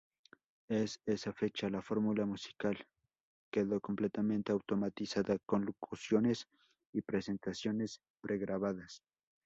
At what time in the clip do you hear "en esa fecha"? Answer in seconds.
0.67-1.69